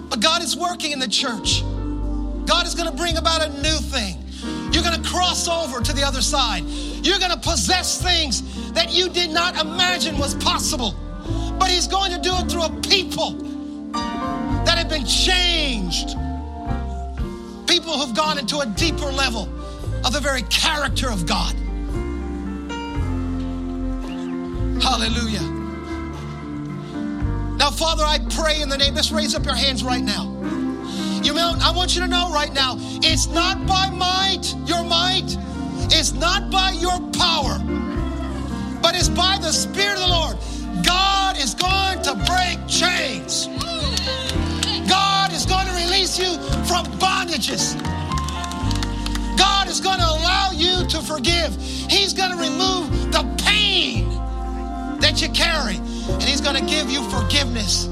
[0.09, 1.63] But God is working in the church.
[2.47, 4.17] God is going to bring about a new thing.
[4.73, 6.65] You're going to cross over to the other side.
[6.65, 10.95] You're going to possess things that you did not imagine was possible.
[11.59, 13.33] But He's going to do it through a people
[13.93, 16.17] that have been changed.
[17.69, 19.47] People who've gone into a deeper level
[20.07, 21.55] of the very character of God.
[24.83, 25.56] Hallelujah.
[27.67, 30.27] Now, Father, I pray in the name, let's raise up your hands right now.
[31.25, 35.37] You know, I want you to know right now, it's not by might, your might,
[35.91, 37.59] it's not by your power,
[38.81, 40.87] but it's by the Spirit of the Lord.
[40.87, 43.49] God is going to break chains.
[44.89, 46.39] God is going to release you
[46.69, 47.77] from bondages.
[49.37, 51.57] God is going to allow you to forgive.
[51.91, 54.09] He's going to remove the pain
[55.01, 57.89] that you carry and He's going to give you forgiveness.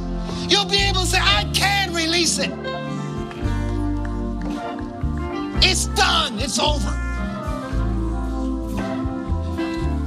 [0.49, 2.51] You'll be able to say, I can release it.
[5.67, 6.91] It's done, it's over.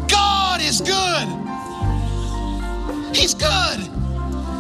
[0.08, 1.28] God is good.
[3.16, 3.80] He's good.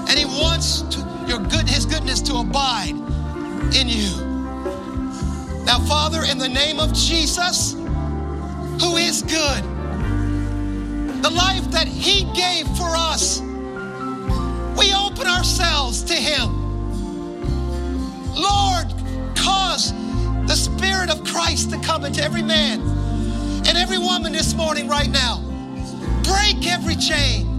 [0.09, 2.95] And He wants to, your good, His goodness to abide
[3.75, 4.25] in you.
[5.65, 9.63] Now, Father, in the name of Jesus, who is good,
[11.21, 13.41] the life that He gave for us,
[14.77, 16.49] we open ourselves to Him.
[18.35, 18.87] Lord,
[19.35, 19.93] cause
[20.47, 22.81] the Spirit of Christ to come into every man
[23.67, 25.43] and every woman this morning, right now.
[26.23, 27.57] Break every chain,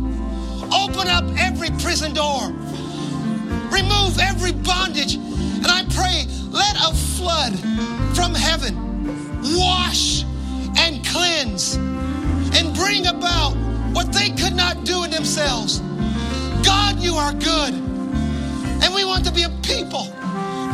[0.72, 2.48] Open up every prison door.
[3.70, 5.14] Remove every bondage.
[5.14, 7.58] And I pray, let a flood
[8.14, 8.76] from heaven
[9.56, 10.24] wash
[10.76, 11.76] and cleanse
[12.54, 13.52] and bring about
[13.92, 15.80] what they could not do in themselves.
[16.64, 17.74] God, you are good.
[17.74, 20.04] And we want to be a people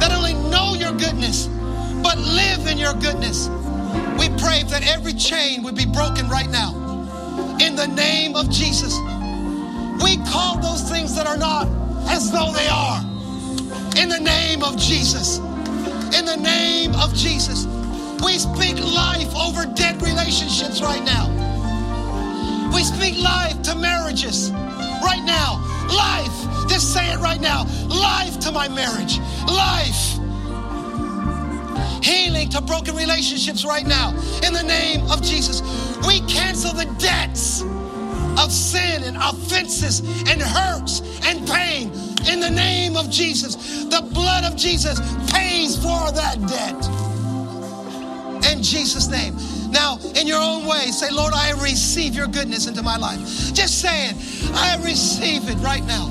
[0.01, 1.47] that only know your goodness,
[2.03, 3.49] but live in your goodness.
[4.19, 6.73] We pray that every chain would be broken right now.
[7.61, 8.99] In the name of Jesus.
[10.03, 11.67] We call those things that are not
[12.09, 13.01] as though they are.
[13.97, 15.39] In the name of Jesus.
[16.17, 17.67] In the name of Jesus.
[18.23, 21.34] We speak life over dead relationships right now.
[22.85, 25.59] Speak life to marriages right now.
[25.89, 26.69] Life.
[26.69, 27.65] Just say it right now.
[27.89, 29.19] Life to my marriage.
[29.49, 30.19] Life.
[32.05, 34.11] Healing to broken relationships right now.
[34.47, 35.63] In the name of Jesus.
[36.07, 37.63] We cancel the debts
[38.39, 41.91] of sin and offenses and hurts and pain.
[42.31, 45.01] In the name of Jesus, the blood of Jesus
[45.33, 46.85] pays for that debt.
[48.53, 49.35] In Jesus' name.
[49.75, 53.19] Now, in your own way, say, Lord, I receive your goodness into my life.
[53.53, 54.17] Just say it.
[54.55, 56.07] I receive it right now.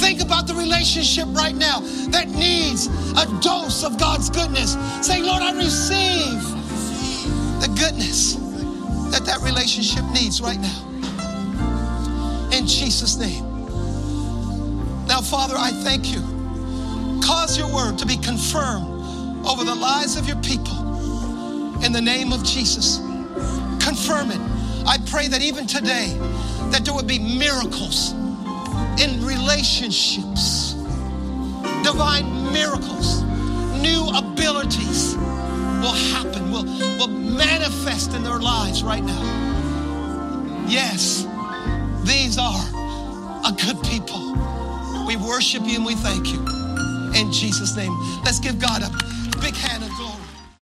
[0.00, 1.78] Think about the relationship right now
[2.10, 4.76] that needs a dose of God's goodness.
[5.00, 6.42] Say, Lord, I receive
[7.62, 8.34] the goodness
[9.12, 10.88] that that relationship needs right now
[12.52, 13.44] in Jesus' name.
[15.06, 16.20] Now, Father, I thank you.
[17.24, 20.91] Cause your word to be confirmed over the lives of your people
[21.82, 22.98] in the name of Jesus.
[23.84, 24.40] Confirm it.
[24.86, 26.16] I pray that even today,
[26.70, 28.12] that there would be miracles
[29.00, 30.72] in relationships,
[31.82, 33.22] divine miracles,
[33.80, 35.16] new abilities
[35.82, 36.64] will happen, will,
[36.98, 39.22] will manifest in their lives right now.
[40.68, 41.26] Yes,
[42.04, 42.60] these are
[43.44, 44.32] a good people.
[45.06, 46.38] We worship you and we thank you.
[47.14, 47.92] In Jesus' name.
[48.24, 48.90] Let's give God a
[49.40, 49.82] big hand.